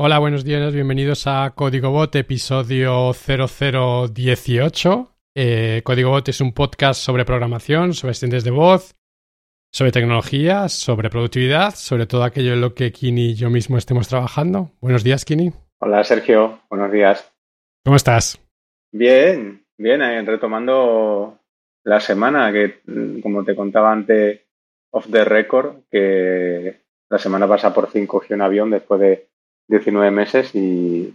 [0.00, 5.12] Hola, buenos días, bienvenidos a Código Bot, episodio 0018.
[5.34, 8.94] Eh, Código Bot es un podcast sobre programación, sobre asistentes de voz,
[9.72, 14.06] sobre tecnología, sobre productividad, sobre todo aquello en lo que Kini y yo mismo estemos
[14.06, 14.70] trabajando.
[14.80, 15.50] Buenos días, Kini.
[15.80, 16.60] Hola, Sergio.
[16.70, 17.34] Buenos días.
[17.84, 18.40] ¿Cómo estás?
[18.92, 21.40] Bien, bien, retomando
[21.82, 22.82] la semana que,
[23.20, 24.42] como te contaba antes,
[24.92, 29.27] off the record, que la semana pasada por fin cogí un avión después de
[29.68, 31.14] 19 meses y,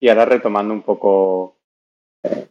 [0.00, 1.56] y ahora retomando un poco
[2.24, 2.48] eh,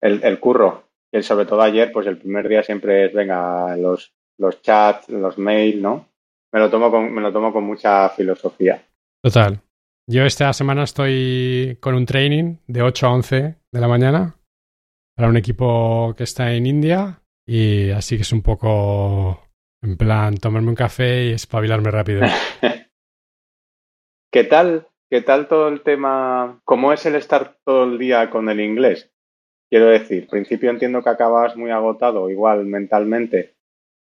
[0.00, 0.84] el, el, curro.
[1.12, 5.38] Y sobre todo ayer, pues el primer día siempre es, venga, los, los chats, los
[5.38, 6.08] mails, ¿no?
[6.52, 8.82] Me lo, tomo con, me lo tomo con mucha filosofía.
[9.22, 9.60] Total.
[10.08, 13.36] Yo esta semana estoy con un training de 8 a 11
[13.72, 14.36] de la mañana
[15.16, 19.42] para un equipo que está en India y así que es un poco
[19.82, 22.22] en plan tomarme un café y espabilarme rápido.
[24.32, 24.88] ¿Qué tal?
[25.10, 26.60] ¿Qué tal todo el tema?
[26.64, 29.10] ¿Cómo es el estar todo el día con el inglés?
[29.70, 33.54] Quiero decir, al principio entiendo que acabas muy agotado, igual mentalmente.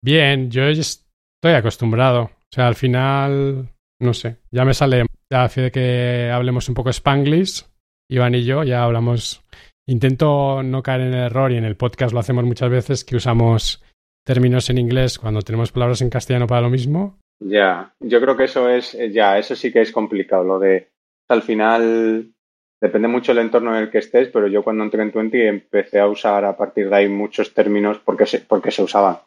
[0.03, 2.23] Bien, yo estoy acostumbrado.
[2.23, 3.69] O sea, al final,
[3.99, 7.65] no sé, ya me sale, ya de que hablemos un poco spanglish,
[8.09, 9.43] Iván y yo, ya hablamos.
[9.87, 13.15] Intento no caer en el error y en el podcast lo hacemos muchas veces que
[13.15, 13.83] usamos
[14.25, 18.43] términos en inglés cuando tenemos palabras en castellano para lo mismo ya, yo creo que
[18.43, 20.43] eso es, eh, ya, eso sí que es complicado.
[20.43, 20.89] Lo de,
[21.27, 22.31] al final,
[22.79, 25.99] depende mucho del entorno en el que estés, pero yo cuando entré en Twenty empecé
[25.99, 29.17] a usar a partir de ahí muchos términos porque se, porque se usaban.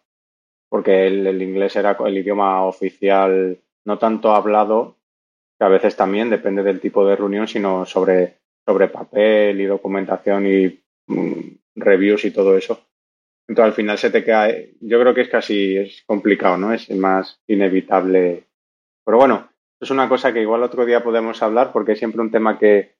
[0.69, 4.97] Porque el, inglés era el idioma oficial, no tanto hablado,
[5.59, 10.47] que a veces también depende del tipo de reunión, sino sobre, sobre papel y documentación
[10.47, 11.41] y mm,
[11.75, 12.81] reviews y todo eso.
[13.47, 14.48] Entonces al final se te queda,
[14.81, 16.73] yo creo que es casi, es complicado, ¿no?
[16.73, 18.45] Es más inevitable.
[19.05, 19.48] Pero bueno,
[19.80, 22.95] es una cosa que igual otro día podemos hablar porque es siempre un tema que,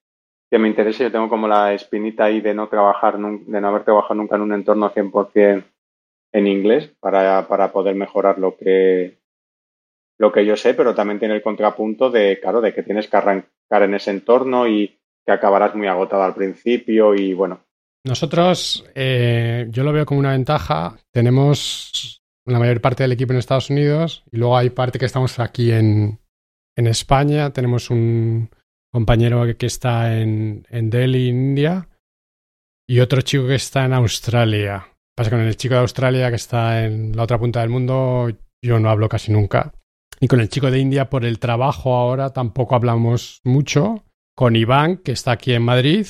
[0.51, 1.03] que me interesa.
[1.03, 4.43] Yo tengo como la espinita ahí de no trabajar, de no haber trabajado nunca en
[4.43, 5.63] un entorno 100%
[6.33, 9.17] en inglés para, para poder mejorar lo que,
[10.17, 13.17] lo que yo sé, pero también tiene el contrapunto de, claro, de que tienes que
[13.17, 17.64] arrancar en ese entorno y que acabarás muy agotado al principio y bueno,
[18.05, 20.95] nosotros, eh, yo lo veo como una ventaja.
[21.11, 25.39] Tenemos la mayor parte del equipo en Estados Unidos y luego hay parte que estamos
[25.39, 26.19] aquí en,
[26.77, 27.51] en España.
[27.51, 28.51] Tenemos un
[28.91, 31.89] compañero que está en, en Delhi, India,
[32.87, 34.87] y otro chico que está en Australia.
[35.15, 38.29] Pasa con el chico de Australia que está en la otra punta del mundo,
[38.63, 39.73] yo no hablo casi nunca.
[40.19, 44.03] Y con el chico de India por el trabajo ahora tampoco hablamos mucho.
[44.35, 46.05] Con Iván, que está aquí en Madrid,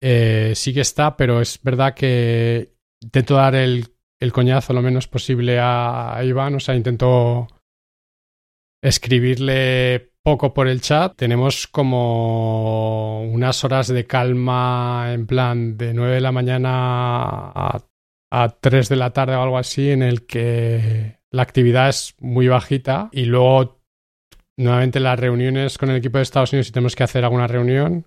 [0.00, 3.86] eh, sí que está, pero es verdad que intento dar el,
[4.20, 7.48] el coñazo lo menos posible a, Iván, o sea, intento
[8.82, 11.16] escribirle poco por el chat.
[11.16, 17.84] Tenemos como unas horas de calma en plan de 9 de la mañana a,
[18.30, 22.48] a 3 de la tarde o algo así, en el que la actividad es muy
[22.48, 23.80] bajita y luego
[24.56, 28.06] nuevamente las reuniones con el equipo de Estados Unidos si tenemos que hacer alguna reunión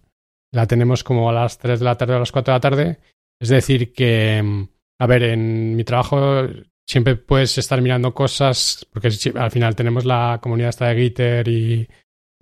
[0.53, 2.61] la tenemos como a las 3 de la tarde o a las 4 de la
[2.61, 2.99] tarde.
[3.39, 4.67] Es decir, que, mm,
[4.99, 6.47] a ver, en mi trabajo
[6.87, 11.87] siempre puedes estar mirando cosas, porque al final tenemos la comunidad esta de Gitter y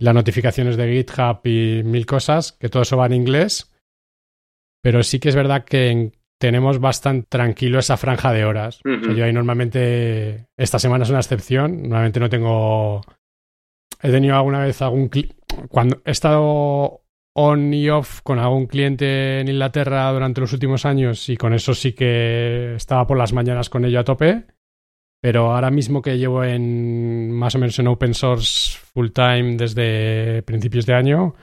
[0.00, 3.72] las notificaciones de GitHub y mil cosas, que todo eso va en inglés.
[4.82, 8.80] Pero sí que es verdad que tenemos bastante tranquilo esa franja de horas.
[8.84, 13.02] yo ahí normalmente, esta semana es una excepción, normalmente no tengo...
[14.02, 15.10] He tenido alguna vez algún...
[15.68, 16.99] Cuando he estado
[17.34, 21.74] on y off con algún cliente en Inglaterra durante los últimos años y con eso
[21.74, 24.44] sí que estaba por las mañanas con ello a tope.
[25.22, 30.42] Pero ahora mismo que llevo en más o menos en open source full time desde
[30.42, 31.34] principios de año,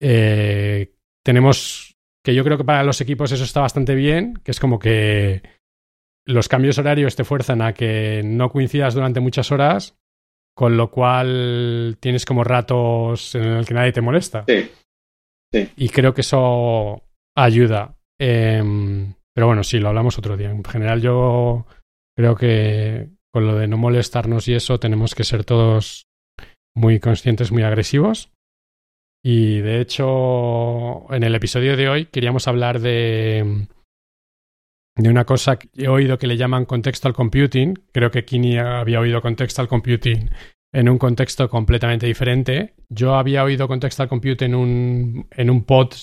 [0.00, 0.92] eh,
[1.24, 4.78] tenemos que yo creo que para los equipos eso está bastante bien, que es como
[4.78, 5.42] que
[6.26, 9.98] los cambios horarios te fuerzan a que no coincidas durante muchas horas,
[10.54, 14.44] con lo cual tienes como ratos en el que nadie te molesta.
[14.46, 14.70] Sí.
[15.52, 17.02] Y creo que eso
[17.36, 17.96] ayuda.
[18.18, 20.50] Em, pero bueno, sí, lo hablamos otro día.
[20.50, 21.66] En general yo
[22.16, 26.06] creo que con lo de no molestarnos y eso tenemos que ser todos
[26.74, 28.30] muy conscientes, muy agresivos.
[29.22, 33.66] Y de hecho, en el episodio de hoy queríamos hablar de,
[34.96, 37.74] de una cosa que he oído que le llaman contextual computing.
[37.92, 40.30] Creo que Kini había oído contextual computing
[40.72, 42.74] en un contexto completamente diferente.
[42.88, 45.94] Yo había oído Contextual Compute en un, en un pod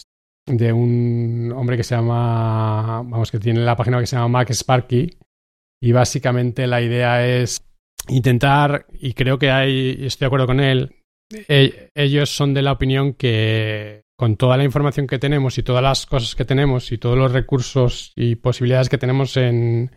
[0.46, 4.50] de un hombre que se llama, vamos, que tiene la página que se llama Mac
[4.52, 5.18] Sparky.
[5.82, 7.62] Y básicamente la idea es
[8.08, 10.96] intentar, y creo que hay, estoy de acuerdo con él,
[11.30, 15.84] e, ellos son de la opinión que con toda la información que tenemos y todas
[15.84, 19.92] las cosas que tenemos y todos los recursos y posibilidades que tenemos en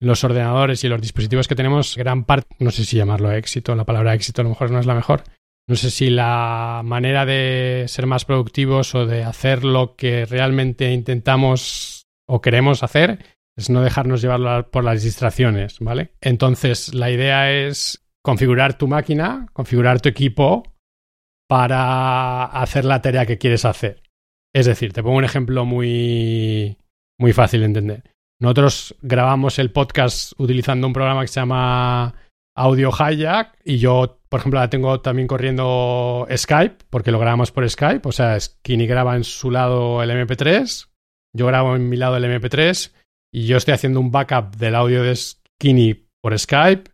[0.00, 3.84] los ordenadores y los dispositivos que tenemos, gran parte, no sé si llamarlo éxito, la
[3.84, 5.24] palabra éxito a lo mejor no es la mejor,
[5.66, 10.92] no sé si la manera de ser más productivos o de hacer lo que realmente
[10.92, 13.24] intentamos o queremos hacer
[13.56, 16.12] es no dejarnos llevar por las distracciones, ¿vale?
[16.20, 20.74] Entonces, la idea es configurar tu máquina, configurar tu equipo
[21.48, 24.02] para hacer la tarea que quieres hacer.
[24.52, 26.78] Es decir, te pongo un ejemplo muy,
[27.18, 28.13] muy fácil de entender.
[28.44, 32.14] Nosotros grabamos el podcast utilizando un programa que se llama
[32.54, 37.66] Audio Hijack y yo, por ejemplo, la tengo también corriendo Skype porque lo grabamos por
[37.66, 38.06] Skype.
[38.06, 40.88] O sea, Skinny graba en su lado el MP3,
[41.34, 42.92] yo grabo en mi lado el MP3
[43.32, 46.90] y yo estoy haciendo un backup del audio de Skinny por Skype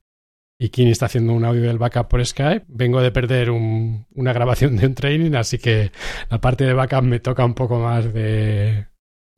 [0.57, 2.67] y Kini está haciendo un audio del backup por Skype.
[2.69, 5.91] Vengo de perder una grabación de un training, así que
[6.31, 8.87] la parte de backup me toca un poco más de,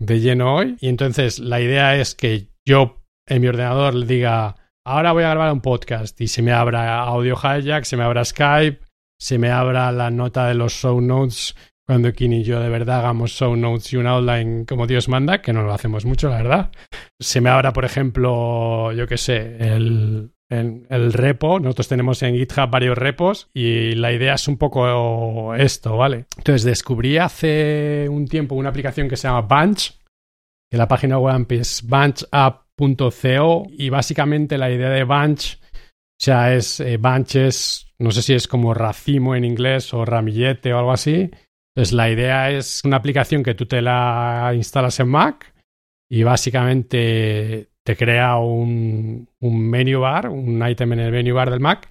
[0.04, 0.76] de lleno hoy.
[0.80, 5.30] Y entonces la idea es que yo en mi ordenador le diga, ahora voy a
[5.30, 8.80] grabar un podcast y se me abra Audio Hijack, se me abra Skype,
[9.20, 11.54] se me abra la nota de los show notes
[11.86, 15.42] cuando Kini y yo de verdad hagamos show notes y un outline como Dios manda,
[15.42, 16.70] que no lo hacemos mucho, la verdad.
[17.20, 21.58] Se me abra, por ejemplo, yo qué sé, el, en el repo.
[21.58, 26.26] Nosotros tenemos en GitHub varios repos y la idea es un poco esto, ¿vale?
[26.36, 29.94] Entonces descubrí hace un tiempo una aplicación que se llama Bunch,
[30.70, 36.80] que la página web es bunchapp.co y básicamente la idea de Bunch, o sea, es
[36.80, 40.92] eh, Bunch es, no sé si es como racimo en inglés o ramillete o algo
[40.92, 41.30] así.
[41.74, 45.54] Entonces la idea es una aplicación que tú te la instalas en Mac
[46.10, 51.60] y básicamente te crea un, un menu bar, un item en el menu bar del
[51.60, 51.88] Mac,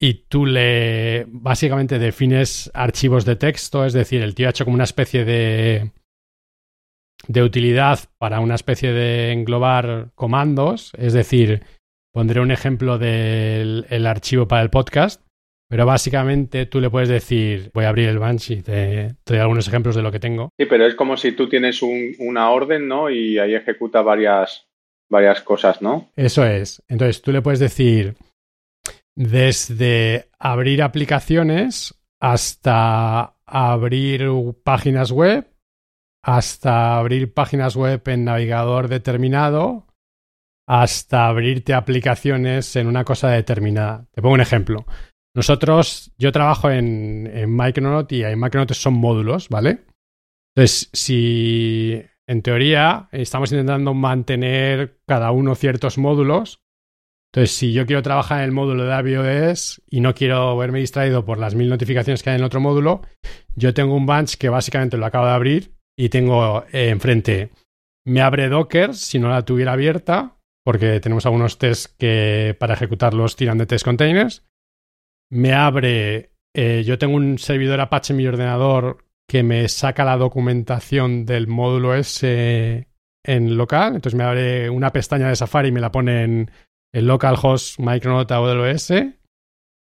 [0.00, 4.74] y tú le básicamente defines archivos de texto, es decir, el tío ha hecho como
[4.74, 5.92] una especie de,
[7.28, 11.62] de utilidad para una especie de englobar comandos, es decir,
[12.12, 15.22] pondré un ejemplo del archivo para el podcast,
[15.68, 19.66] pero básicamente tú le puedes decir, voy a abrir el Bunch y te, doy algunos
[19.68, 20.50] ejemplos de lo que tengo.
[20.58, 23.08] Sí, pero es como si tú tienes una orden, ¿no?
[23.08, 24.66] Y ahí ejecuta varias,
[25.12, 26.10] varias cosas, ¿no?
[26.16, 26.82] Eso es.
[26.88, 28.16] Entonces tú le puedes decir
[29.14, 34.26] desde abrir aplicaciones hasta abrir
[34.64, 35.46] páginas web,
[36.24, 39.86] hasta abrir páginas web en navegador determinado,
[40.66, 44.06] hasta abrirte aplicaciones en una cosa determinada.
[44.12, 44.86] Te pongo un ejemplo.
[45.34, 49.84] Nosotros, yo trabajo en, en Micronaut y en Micronaut son módulos, ¿vale?
[50.54, 56.60] Entonces, si en teoría, estamos intentando mantener cada uno ciertos módulos.
[57.30, 61.24] Entonces, si yo quiero trabajar en el módulo de AWS y no quiero verme distraído
[61.24, 63.02] por las mil notificaciones que hay en otro módulo,
[63.54, 67.50] yo tengo un bunch que básicamente lo acabo de abrir y tengo eh, enfrente,
[68.04, 73.36] me abre Docker si no la tuviera abierta, porque tenemos algunos tests que para ejecutarlos
[73.36, 74.44] tiran de test containers.
[75.30, 80.18] Me abre, eh, yo tengo un servidor Apache en mi ordenador que me saca la
[80.18, 82.86] documentación del módulo S
[83.24, 83.94] en local.
[83.94, 86.50] Entonces me abre una pestaña de Safari y me la pone en
[86.92, 88.90] el localhost Micronaut AWS.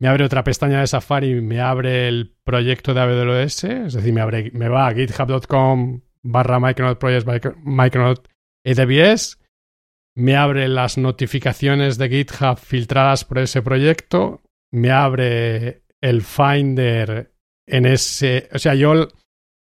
[0.00, 3.64] Me abre otra pestaña de Safari y me abre el proyecto de AWS.
[3.64, 8.28] Es decir, me, abre, me va a github.com barra Micronaut Project Micronaut
[8.64, 9.40] AWS.
[10.14, 14.44] Me abre las notificaciones de GitHub filtradas por ese proyecto.
[14.70, 17.35] Me abre el Finder
[17.66, 18.49] en ese.
[18.52, 19.08] O sea, yo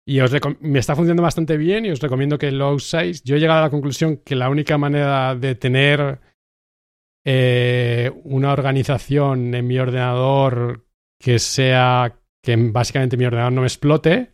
[0.05, 3.23] y os me está funcionando bastante bien y os recomiendo que lo uséis.
[3.23, 6.19] Yo he llegado a la conclusión que la única manera de tener
[7.25, 10.85] eh, una organización en mi ordenador
[11.19, 14.29] que sea que básicamente mi ordenador no me explote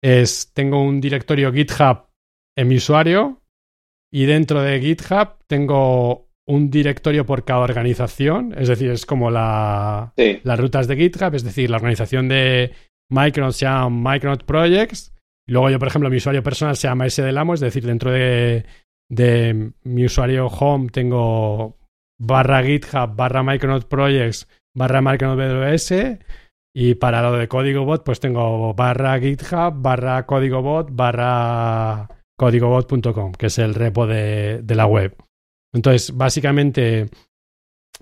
[0.00, 2.06] es tengo un directorio GitHub
[2.56, 3.42] en mi usuario
[4.12, 10.14] y dentro de GitHub tengo un directorio por cada organización, es decir, es como la,
[10.16, 12.72] las rutas de GitHub, es decir, la organización de
[13.10, 15.14] Micronaut se llama Micronaut Projects.
[15.46, 18.10] luego yo, por ejemplo, mi usuario personal se llama ese del amo, es decir, dentro
[18.10, 18.66] de,
[19.10, 21.78] de mi usuario home tengo
[22.20, 26.18] barra GitHub, barra Micronaut Projects, barra Micronaut AWS.
[26.74, 33.32] Y para lo de código bot, pues tengo barra GitHub, barra código bot, barra códigobot.com,
[33.32, 35.16] que es el repo de, de la web.
[35.74, 37.08] Entonces, básicamente,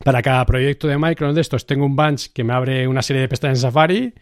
[0.04, 3.22] para cada proyecto de Micronaut de estos tengo un bunch que me abre una serie
[3.22, 4.14] de pestañas en Safari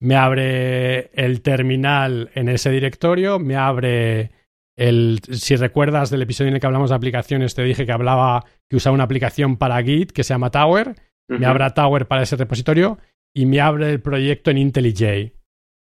[0.00, 4.30] me abre el terminal en ese directorio, me abre
[4.76, 8.44] el, si recuerdas del episodio en el que hablamos de aplicaciones, te dije que hablaba
[8.68, 10.94] que usaba una aplicación para Git que se llama Tower,
[11.28, 12.98] me abre Tower para ese repositorio
[13.34, 15.32] y me abre el proyecto en IntelliJ.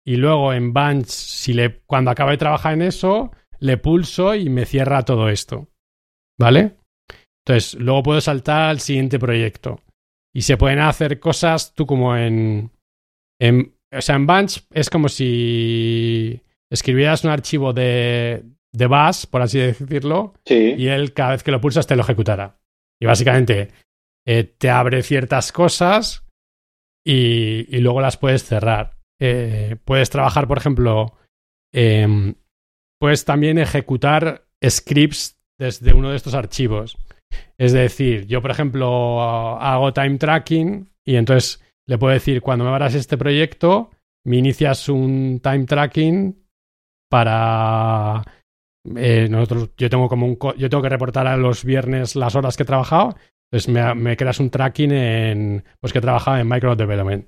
[0.05, 4.49] Y luego en Bunch, si le, cuando acabe de trabajar en eso, le pulso y
[4.49, 5.69] me cierra todo esto.
[6.39, 6.77] ¿Vale?
[7.45, 9.79] Entonces, luego puedo saltar al siguiente proyecto.
[10.33, 12.71] Y se pueden hacer cosas tú como en.
[13.39, 18.43] en o sea, en Bunch es como si escribieras un archivo de,
[18.73, 22.57] de Bash, por así decirlo, y él cada vez que lo pulsas te lo ejecutara.
[23.01, 23.69] Y básicamente
[24.25, 26.25] eh, te abre ciertas cosas
[27.05, 28.97] y, luego las puedes cerrar.
[29.19, 31.17] Eh, puedes trabajar, por ejemplo,
[31.73, 32.35] em,
[32.99, 36.97] puedes también ejecutar scripts desde uno de estos archivos.
[37.57, 39.21] Es decir, yo, por ejemplo,
[39.59, 43.91] hago time tracking y entonces le puedo decir, cuando me abras este proyecto,
[44.25, 46.41] me inicias un time tracking
[47.09, 48.23] para...
[48.95, 50.37] Eh, nosotros, yo tengo como un...
[50.57, 53.17] Yo tengo que reportar a los viernes las horas que he trabajado,
[53.51, 55.65] entonces me, creas un tracking en...
[55.81, 57.27] Pues que he trabajado en Microsoft Development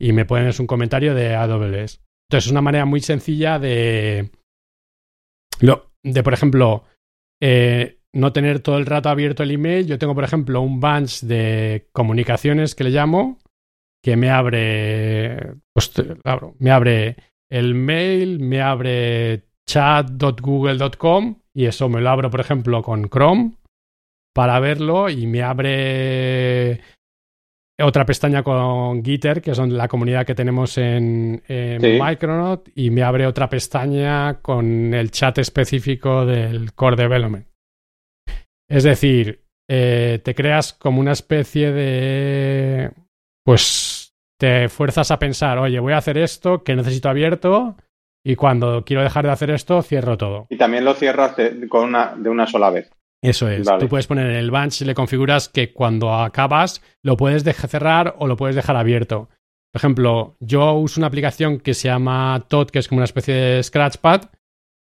[0.00, 2.00] y me pones un comentario de AWS.
[2.28, 4.32] Entonces es una manera muy sencilla de...
[5.60, 6.82] Lo, de, por ejemplo,
[7.40, 9.86] eh, no tener todo el rato abierto el email.
[9.86, 13.38] Yo tengo, por ejemplo, un bunch de comunicaciones que le llamo,
[14.04, 15.92] que me abre, pues,
[16.58, 17.16] me abre
[17.50, 23.52] el mail, me abre chat.google.com y eso me lo abro, por ejemplo, con Chrome
[24.34, 26.82] para verlo y me abre
[27.80, 33.26] otra pestaña con Gitter, que es la comunidad que tenemos en, Micronaut, y me abre
[33.26, 37.46] otra pestaña con el chat específico del Core Development.
[38.68, 42.90] Es decir, eh, te creas como una especie de...
[43.44, 47.76] Pues te fuerzas a pensar, oye, voy a hacer esto que necesito abierto
[48.24, 50.46] y cuando quiero dejar de hacer esto, cierro todo.
[50.48, 52.90] Y también lo cierras de, con una, de una sola vez.
[53.22, 53.66] Eso es.
[53.78, 58.16] Tú puedes poner en el bunch, le configuras que cuando acabas lo puedes dejar cerrar
[58.18, 59.28] o lo puedes dejar abierto.
[59.72, 63.34] Por ejemplo, yo uso una aplicación que se llama Tot, que es como una especie
[63.34, 64.30] de Scratchpad.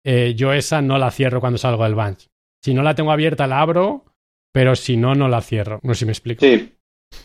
[0.03, 2.27] Eh, yo esa no la cierro cuando salgo del bunch.
[2.63, 4.05] Si no la tengo abierta, la abro,
[4.51, 5.79] pero si no, no la cierro.
[5.83, 6.43] No sé si me explico.
[6.45, 6.73] Sí.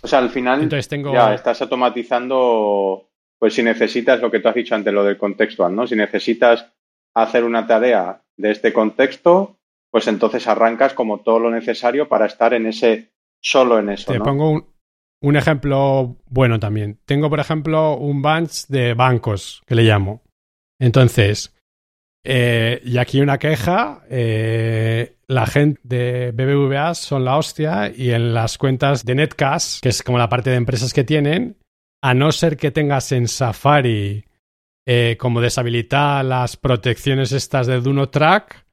[0.03, 1.13] O sea, al final Entonces tengo...
[1.13, 5.75] ya estás automatizando, pues si necesitas lo que tú has dicho antes, lo del contextual,
[5.75, 5.87] ¿no?
[5.87, 6.67] Si necesitas
[7.15, 9.57] hacer una tarea de este contexto,
[9.91, 14.13] pues entonces arrancas como todo lo necesario para estar en ese, solo en eso.
[14.13, 14.67] Te pongo
[15.23, 17.01] un, ejemplo bueno también.
[17.07, 20.23] Tengo, por ejemplo, un bunch de bancos, que le llamo.
[20.79, 21.56] Entonces,
[22.29, 28.35] eh, y aquí una queja, eh, la gente de BBVA son la hostia y en
[28.35, 31.57] las cuentas de Netcash, que es como la parte de empresas que tienen,
[32.03, 34.25] a no ser que tengas en Safari
[34.85, 38.67] eh, como deshabilitar las protecciones estas de Do Track,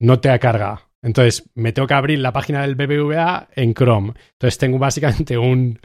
[0.00, 0.88] no te carga.
[1.00, 4.14] Entonces me tengo que abrir la página del BBVA en Chrome.
[4.32, 5.78] Entonces tengo básicamente un,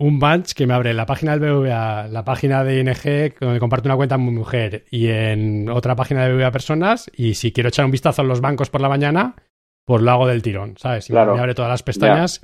[0.00, 3.88] un bunch que me abre la página del BBVA, la página de ING, donde comparto
[3.88, 7.10] una cuenta con mi mujer, y en otra página de BBVA Personas.
[7.14, 9.36] Y si quiero echar un vistazo a los bancos por la mañana,
[9.84, 11.10] pues lo hago del tirón, ¿sabes?
[11.10, 12.40] Y me abre todas las pestañas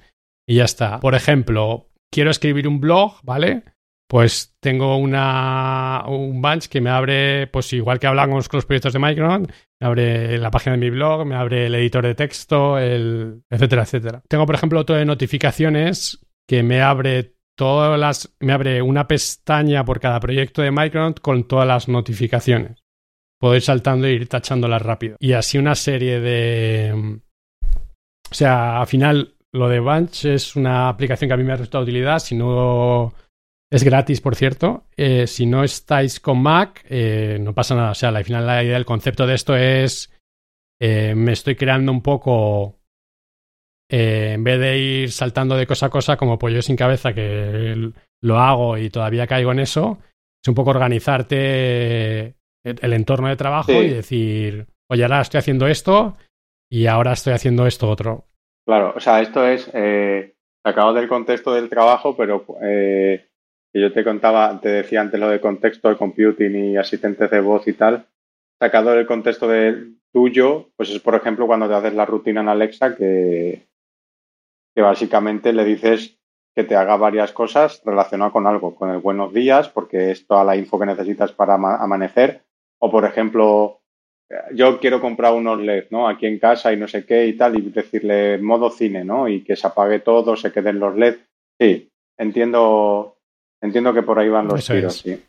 [0.46, 1.00] y ya está.
[1.00, 3.64] Por ejemplo, quiero escribir un blog, ¿vale?
[4.08, 8.92] pues tengo una, un bunch que me abre, pues igual que hablamos con los proyectos
[8.92, 9.48] de Micron,
[9.80, 13.82] me abre la página de mi blog, me abre el editor de texto, el, etcétera,
[13.82, 14.22] etcétera.
[14.28, 19.84] Tengo, por ejemplo, otro de notificaciones que me abre todas las, me abre una pestaña
[19.84, 22.84] por cada proyecto de Micron con todas las notificaciones.
[23.38, 25.16] Puedo ir saltando e ir tachándolas rápido.
[25.18, 27.20] Y así una serie de...
[28.30, 31.56] O sea, al final lo de Bunch es una aplicación que a mí me ha
[31.56, 32.18] resultado utilidad.
[32.18, 33.14] Si no
[33.70, 34.84] es gratis, por cierto.
[34.96, 37.90] Eh, si no estáis con Mac, eh, no pasa nada.
[37.90, 40.12] O sea, al final la idea del concepto de esto es,
[40.80, 42.75] eh, me estoy creando un poco,
[43.88, 48.38] en vez de ir saltando de cosa a cosa como pollo sin cabeza, que lo
[48.38, 49.98] hago y todavía caigo en eso,
[50.42, 56.16] es un poco organizarte el, entorno de trabajo y decir, oye, ahora estoy haciendo esto
[56.70, 58.24] y ahora estoy haciendo esto otro.
[58.66, 59.70] Claro, o sea, esto es,
[60.64, 62.44] acabo del contexto del trabajo, pero
[63.74, 67.68] yo te contaba, te decía antes lo de contexto de computing y asistentes de voz
[67.68, 68.06] y tal,
[68.58, 72.48] sacado del contexto de tuyo, pues es por ejemplo cuando te haces la rutina en
[72.48, 73.65] Alexa que,
[74.76, 76.18] que básicamente le dices
[76.54, 80.44] que te haga varias cosas relacionadas con algo, con el buenos días, porque es toda
[80.44, 82.42] la info que necesitas para amanecer,
[82.78, 83.80] o por ejemplo,
[84.52, 86.08] yo quiero comprar unos LED, ¿no?
[86.08, 89.28] Aquí en casa y no sé qué y tal, y decirle modo cine, ¿no?
[89.28, 91.16] Y que se apague todo, se queden los LED.
[91.58, 93.16] Sí, entiendo
[93.60, 95.22] Entiendo que por ahí van los tiros, sí.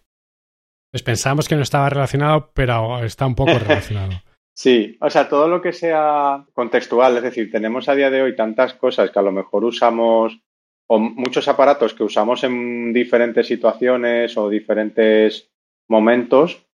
[0.91, 4.21] Pues pensábamos que no estaba relacionado, pero está un poco relacionado.
[4.57, 8.35] Sí, o sea, todo lo que sea contextual, es decir, tenemos a día de hoy
[8.35, 10.41] tantas cosas que a lo mejor usamos
[10.89, 15.51] o muchos aparatos que usamos en diferentes situaciones o diferentes
[15.89, 16.65] momentos,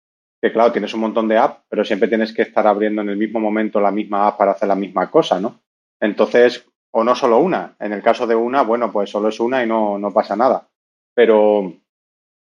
[0.41, 3.17] que claro, tienes un montón de apps, pero siempre tienes que estar abriendo en el
[3.17, 5.62] mismo momento la misma app para hacer la misma cosa, ¿no?
[6.01, 7.75] Entonces, o no solo una.
[7.81, 10.69] En el caso de una, bueno, pues solo es una y no, no pasa nada.
[11.15, 11.73] Pero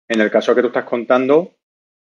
[0.07, 1.51] en el caso que tú estás contando,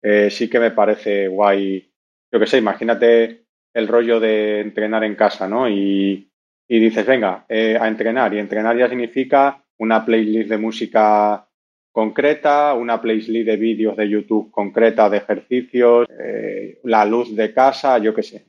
[0.02, 1.90] eh, sí que me parece guay.
[2.36, 5.70] Yo qué sé, imagínate el rollo de entrenar en casa, ¿no?
[5.70, 6.30] Y,
[6.68, 8.34] y dices, venga, eh, a entrenar.
[8.34, 11.48] Y entrenar ya significa una playlist de música
[11.90, 17.96] concreta, una playlist de vídeos de YouTube concreta de ejercicios, eh, la luz de casa,
[17.96, 18.44] yo qué sé,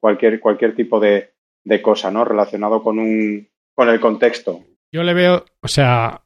[0.00, 1.30] cualquier, cualquier tipo de,
[1.62, 2.24] de cosa, ¿no?
[2.24, 4.64] Relacionado con un con el contexto.
[4.90, 6.22] Yo le veo, o sea,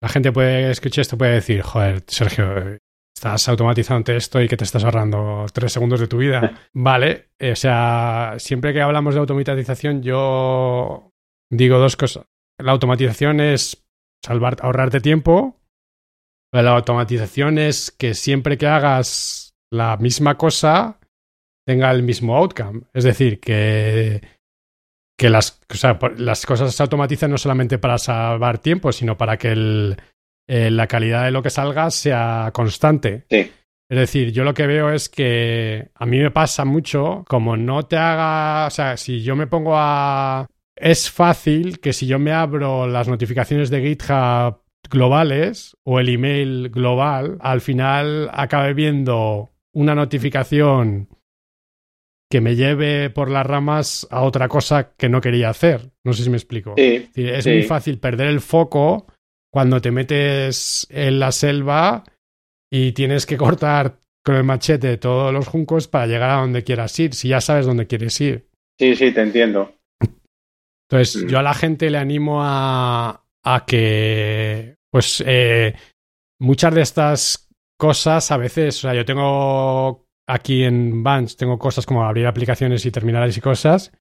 [0.00, 2.78] la gente puede escuchar esto, puede decir, joder, Sergio,
[3.18, 6.68] estás automatizando esto y que te estás ahorrando tres segundos de tu vida.
[6.72, 11.10] vale, o sea, siempre que hablamos de automatización, yo
[11.50, 12.26] digo dos cosas.
[12.60, 13.84] La automatización es
[14.24, 15.60] salvar, ahorrarte tiempo.
[16.52, 21.00] La automatización es que siempre que hagas la misma cosa
[21.66, 22.82] tenga el mismo outcome.
[22.94, 24.22] Es decir, que
[25.18, 29.36] que las, o sea, las cosas se automatizan no solamente para salvar tiempo, sino para
[29.36, 29.96] que el,
[30.48, 33.26] eh, la calidad de lo que salga sea constante.
[33.28, 33.50] Sí.
[33.90, 37.84] Es decir, yo lo que veo es que a mí me pasa mucho, como no
[37.84, 40.46] te haga, o sea, si yo me pongo a...
[40.74, 46.70] Es fácil que si yo me abro las notificaciones de GitHub globales o el email
[46.70, 51.08] global, al final acabe viendo una notificación
[52.30, 55.90] que me lleve por las ramas a otra cosa que no quería hacer.
[56.04, 56.74] No sé si me explico.
[56.76, 59.06] es muy fácil perder el foco
[59.50, 62.04] cuando te metes en la selva
[62.70, 66.98] y tienes que cortar con el machete todos los juncos para llegar a donde quieras
[66.98, 68.48] ir, si ya sabes dónde quieres ir.
[68.78, 69.74] Sí, sí, te entiendo.
[70.90, 71.28] Entonces, mm.
[71.28, 75.74] yo a la gente le animo a, a que, pues, eh,
[76.38, 81.86] muchas de estas cosas a veces, o sea, yo tengo aquí en Vans tengo cosas
[81.86, 83.92] como abrir aplicaciones y terminales y cosas,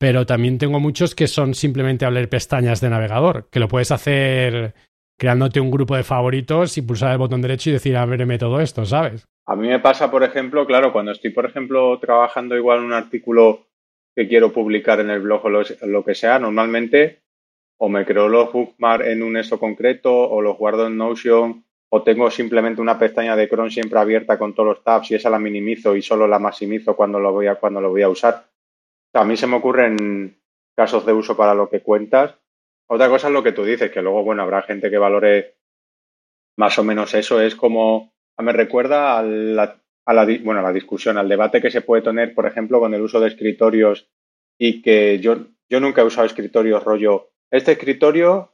[0.00, 4.72] pero también tengo muchos que son simplemente abrir pestañas de navegador, que lo puedes hacer
[5.18, 8.86] creándote un grupo de favoritos y pulsar el botón derecho y decir, ábreme todo esto,
[8.86, 9.26] ¿sabes?
[9.44, 13.66] A mí me pasa, por ejemplo, claro, cuando estoy, por ejemplo, trabajando igual un artículo
[14.16, 17.20] que quiero publicar en el blog o lo, que sea, normalmente
[17.76, 22.02] o me creo los bookmarks en un eso concreto o los guardo en Notion o
[22.02, 25.38] tengo simplemente una pestaña de Chrome siempre abierta con todos los tabs y esa la
[25.38, 28.49] minimizo y solo la maximizo cuando lo voy a, cuando lo voy a usar.
[29.14, 30.40] A mí se me ocurren
[30.76, 32.34] casos de uso para lo que cuentas.
[32.88, 35.56] Otra cosa es lo que tú dices, que luego, bueno, habrá gente que valore
[36.56, 37.40] más o menos eso.
[37.40, 41.70] Es como, me recuerda a la, a la, bueno, a la discusión, al debate que
[41.70, 44.08] se puede tener, por ejemplo, con el uso de escritorios
[44.58, 48.52] y que yo, yo nunca he usado escritorios rollo, este escritorio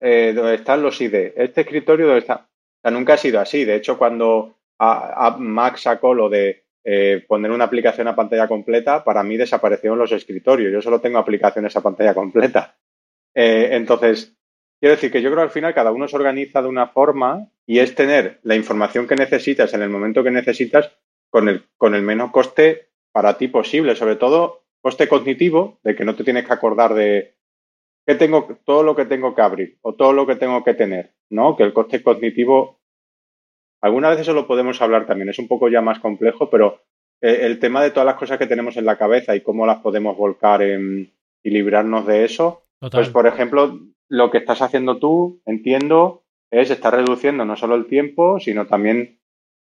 [0.00, 2.48] eh, donde están los ID, este escritorio donde está
[2.90, 3.64] nunca ha sido así.
[3.64, 9.04] De hecho, cuando a, Mac sacó lo de eh, poner una aplicación a pantalla completa,
[9.04, 10.72] para mí desaparecieron los escritorios.
[10.72, 12.76] Yo solo tengo aplicaciones a pantalla completa.
[13.34, 14.36] Eh, entonces,
[14.80, 17.48] quiero decir que yo creo que al final cada uno se organiza de una forma
[17.66, 20.90] y es tener la información que necesitas en el momento que necesitas
[21.30, 23.94] con el, con el menos coste para ti posible.
[23.96, 27.36] Sobre todo, coste cognitivo, de que no te tienes que acordar de
[28.06, 31.12] qué tengo, todo lo que tengo que abrir o todo lo que tengo que tener,
[31.28, 31.56] ¿no?
[31.56, 32.77] Que el coste cognitivo
[33.80, 36.82] Algunas veces eso lo podemos hablar también, es un poco ya más complejo, pero
[37.20, 39.78] eh, el tema de todas las cosas que tenemos en la cabeza y cómo las
[39.78, 41.10] podemos volcar y
[41.50, 47.44] librarnos de eso, pues por ejemplo, lo que estás haciendo tú, entiendo, es estar reduciendo
[47.44, 49.17] no solo el tiempo, sino también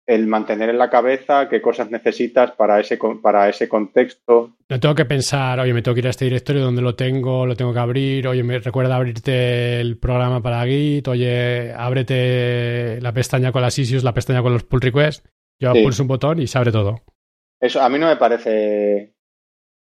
[0.06, 4.56] el mantener en la cabeza qué cosas necesitas para ese, para ese contexto.
[4.68, 7.46] No tengo que pensar, oye, me tengo que ir a este directorio donde lo tengo,
[7.46, 13.12] lo tengo que abrir, oye, me recuerda abrirte el programa para Git, oye, ábrete la
[13.12, 15.22] pestaña con las issues, la pestaña con los pull requests.
[15.60, 17.02] Yo pulso un botón y se abre todo.
[17.60, 19.12] Eso a mí no me parece.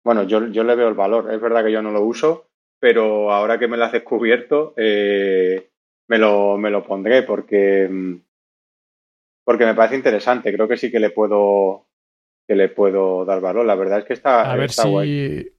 [0.05, 1.33] Bueno, yo, yo le veo el valor.
[1.33, 2.47] Es verdad que yo no lo uso,
[2.79, 5.71] pero ahora que me lo has descubierto, eh,
[6.07, 8.15] me, lo, me lo pondré porque mm,
[9.45, 10.53] porque me parece interesante.
[10.53, 11.87] Creo que sí que le puedo
[12.47, 13.65] que le puedo dar valor.
[13.65, 15.51] La verdad es que está, a ver si,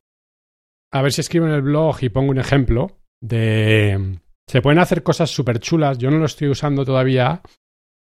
[0.92, 4.20] A ver si escribo en el blog y pongo un ejemplo de...
[4.48, 5.98] Se pueden hacer cosas súper chulas.
[5.98, 7.42] Yo no lo estoy usando todavía.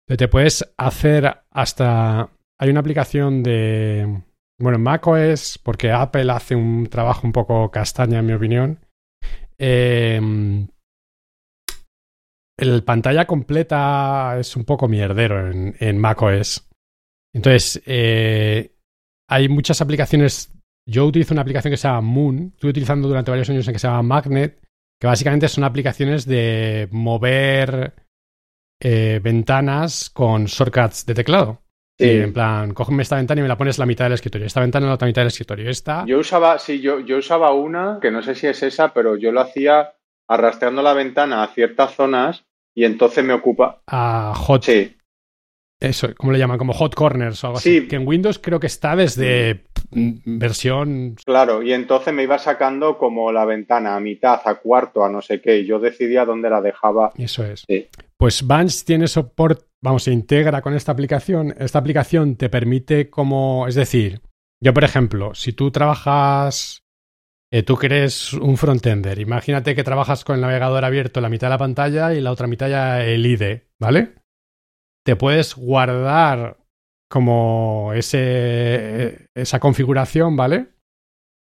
[0.07, 2.29] Pero te puedes hacer hasta...
[2.59, 4.21] Hay una aplicación de...
[4.57, 8.79] Bueno, en macOS, porque Apple hace un trabajo un poco castaña, en mi opinión.
[9.57, 10.67] Eh,
[12.57, 16.69] el pantalla completa es un poco mierdero en, en macOS.
[17.33, 18.75] Entonces, eh,
[19.29, 20.53] hay muchas aplicaciones.
[20.87, 22.51] Yo utilizo una aplicación que se llama Moon.
[22.53, 24.59] Estuve utilizando durante varios años en que se llama Magnet,
[24.99, 27.93] que básicamente son aplicaciones de mover
[28.81, 31.61] eh, ventanas con shortcuts de teclado.
[31.97, 32.07] Sí.
[32.07, 34.47] Y en plan, cógeme esta ventana y me la pones la mitad del escritorio.
[34.47, 35.69] Esta ventana en la otra mitad del escritorio.
[35.69, 36.03] Esta.
[36.05, 39.31] Yo usaba, sí, yo, yo usaba una, que no sé si es esa, pero yo
[39.31, 39.93] lo hacía
[40.31, 43.81] arrastrando la ventana a ciertas zonas y entonces me ocupa.
[43.87, 44.63] A hot.
[44.63, 44.95] Sí,
[45.77, 46.57] Eso, ¿cómo le llaman?
[46.57, 47.81] Como hot corners o algo así.
[47.81, 47.87] Sí.
[47.87, 51.15] Que en Windows creo que está desde mm, versión.
[51.25, 55.21] claro, y entonces me iba sacando como la ventana a mitad, a cuarto, a no
[55.21, 57.11] sé qué, y yo decidía dónde la dejaba.
[57.17, 57.65] Eso es.
[57.67, 57.89] Sí.
[58.15, 61.53] Pues Bunch tiene soporte, vamos, se integra con esta aplicación.
[61.57, 64.21] Esta aplicación te permite como, es decir,
[64.63, 66.80] yo por ejemplo, si tú trabajas,
[67.51, 71.47] eh, tú que eres un frontender, imagínate que trabajas con el navegador abierto la mitad
[71.47, 74.15] de la pantalla y la otra mitad ya el IDE, ¿vale?
[75.05, 76.57] Te puedes guardar
[77.09, 80.69] como ese, esa configuración, ¿vale?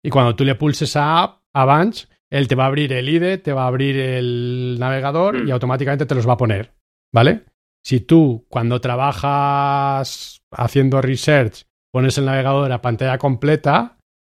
[0.03, 3.09] Y cuando tú le pulses a App, a Bunch, él te va a abrir el
[3.09, 5.47] IDE, te va a abrir el navegador Mm.
[5.47, 6.73] y automáticamente te los va a poner,
[7.13, 7.45] ¿vale?
[7.85, 13.97] Si tú cuando trabajas haciendo research pones el navegador a pantalla completa,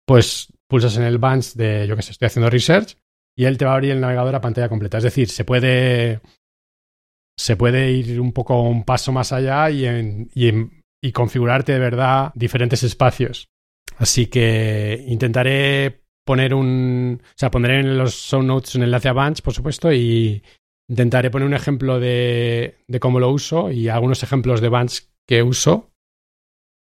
[0.08, 2.96] pues pulsas en el Bunch de, yo que sé, estoy haciendo research
[3.38, 4.98] y él te va a abrir el navegador a pantalla completa.
[5.00, 6.22] Es decir, se puede
[7.38, 10.52] se puede ir un poco un paso más allá y, en- y,
[11.02, 13.48] y configurarte de verdad diferentes espacios.
[13.98, 17.22] Así que intentaré poner un.
[17.24, 20.44] O sea, pondré en los show notes un enlace a Bunch, por supuesto, y
[20.90, 25.42] intentaré poner un ejemplo de, de cómo lo uso y algunos ejemplos de Bunch que
[25.42, 25.92] uso.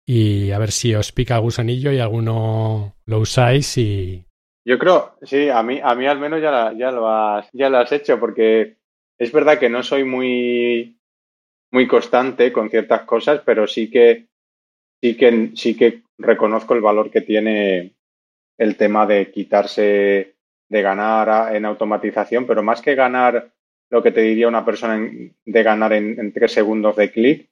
[0.07, 4.23] Y a ver si os pica gusanillo y alguno lo usáis y.
[4.63, 7.69] Yo creo, sí, a mí, a mí al menos ya, la- ya, lo has, ya
[7.69, 8.77] lo has hecho, porque
[9.17, 10.97] es verdad que no soy muy,
[11.71, 14.27] muy constante con ciertas cosas, pero sí que,
[15.01, 17.93] sí que, sí que reconozco el valor que tiene
[18.57, 20.35] el tema de quitarse,
[20.69, 23.51] de ganar en automatización, pero más que ganar
[23.91, 27.49] lo que te diría una persona en- de ganar en tres segundos de clic,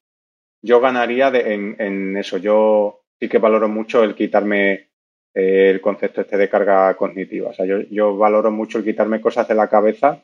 [0.63, 2.38] yo ganaría de- en, eso.
[2.38, 4.89] Yo sí que valoro mucho el quitarme
[5.36, 7.49] eh, el concepto este de carga cognitiva.
[7.49, 10.21] O sea, yo, yo valoro mucho el quitarme cosas de la cabeza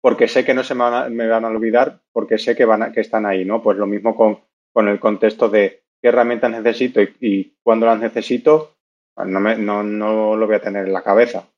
[0.00, 2.64] porque sé que no se me van a, me van a olvidar, porque sé que,
[2.64, 3.62] van a- que están ahí, ¿no?
[3.62, 4.38] Pues lo mismo con,
[4.72, 8.74] con el contexto de qué herramientas necesito y, y cuándo las necesito,
[9.14, 11.48] pues no, me- no, no lo voy a tener en la cabeza,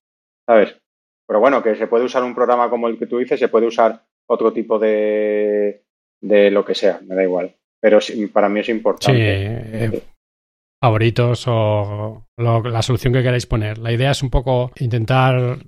[0.46, 0.76] ¿sabes?
[1.26, 3.66] Pero bueno, que se puede usar un programa como el que tú dices, se puede
[3.66, 5.82] usar otro tipo de,
[6.20, 7.54] de lo que sea, me da igual.
[7.80, 9.84] Pero sí, para mí es Sí, importante.
[9.84, 10.02] eh,
[10.82, 13.78] favoritos o lo- la solución que queráis poner.
[13.78, 15.58] La idea es un poco intentar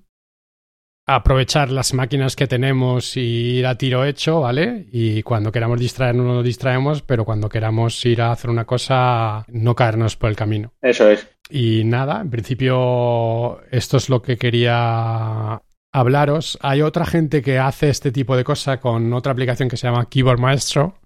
[1.06, 4.86] aprovechar las máquinas que tenemos y ir a tiro hecho, ¿vale?
[4.92, 9.74] Y cuando queramos distraernos nos distraemos, pero cuando queramos ir a hacer una cosa, no
[9.74, 10.74] caernos por el camino.
[10.82, 11.26] Eso es.
[11.48, 15.62] Y nada, en principio esto es lo que quería
[15.94, 16.58] hablaros.
[16.60, 20.10] Hay otra gente que hace este tipo de cosa con otra aplicación que se llama
[20.10, 20.98] Keyboard Maestro,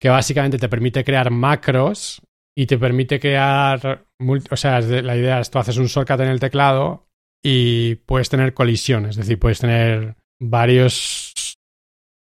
[0.00, 2.20] que básicamente te permite crear macros
[2.56, 4.04] y te permite crear,
[4.50, 7.06] o sea, la idea es tú haces un shortcut en el teclado
[7.44, 11.32] y puedes tener colisiones, es decir, puedes tener varias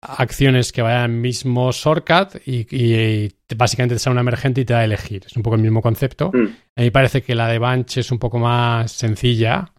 [0.03, 4.61] acciones que vayan al mismo shortcut y, y- y te- básicamente te sale una emergente
[4.61, 5.25] y te da a elegir.
[5.27, 6.31] Es un poco el mismo concepto.
[6.35, 6.49] Mm.
[6.77, 9.73] A mí parece que la de Bunch es un poco más sencilla.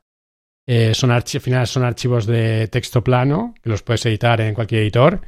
[0.67, 4.81] Eh, son al final son archivos de texto plano que los puedes editar en cualquier
[4.81, 5.21] editor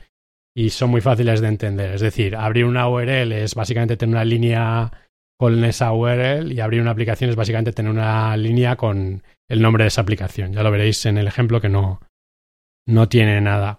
[0.58, 1.94] y son muy fáciles de entender.
[1.94, 4.92] Es decir, abrir una URL es básicamente tener una línea
[5.38, 9.84] con esa URL y abrir una aplicación es básicamente tener una línea con el nombre
[9.84, 10.54] de esa aplicación.
[10.54, 12.00] Ya lo veréis en el ejemplo que no,
[12.88, 13.78] no tiene nada.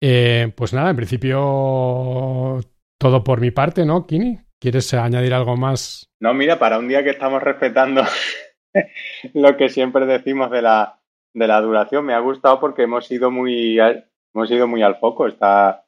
[0.00, 2.60] Eh, pues nada, en principio
[2.96, 4.38] todo por mi parte, ¿no, Kini?
[4.60, 6.06] ¿Quieres añadir algo más?
[6.20, 8.04] No, mira, para un día que estamos respetando
[9.34, 11.00] lo que siempre decimos de la,
[11.34, 15.26] de la duración, me ha gustado porque hemos ido muy, hemos ido muy al foco.
[15.26, 15.86] Está,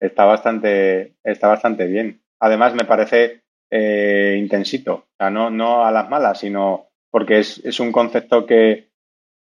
[0.00, 2.20] está bastante, está bastante bien.
[2.40, 4.94] Además, me parece eh, intensito.
[4.94, 8.88] O sea, no, no a las malas, sino porque es, es un concepto que,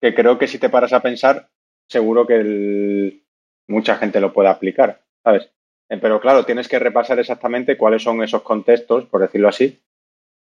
[0.00, 1.48] que creo que si te paras a pensar,
[1.88, 3.22] seguro que el-
[3.68, 5.48] mucha gente lo puede aplicar, ¿sabes?
[5.88, 9.80] Eh, Pero claro, tienes que repasar exactamente cuáles son esos contextos, por decirlo así,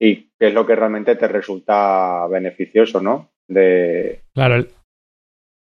[0.00, 3.30] y qué es lo que realmente te resulta beneficioso, ¿no?
[3.48, 4.22] De...
[4.34, 4.70] Claro, el,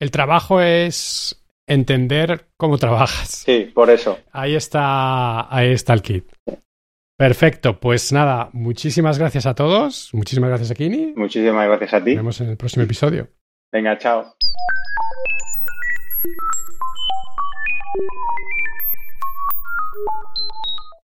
[0.01, 3.29] el trabajo es entender cómo trabajas.
[3.29, 4.19] Sí, por eso.
[4.33, 6.25] Ahí está, ahí está el kit.
[7.19, 11.15] Perfecto, pues nada, muchísimas gracias a todos, muchísimas gracias a Kini.
[11.17, 12.11] Muchísimas gracias a ti.
[12.11, 13.29] Nos vemos en el próximo episodio.
[13.73, 14.37] Venga, chao.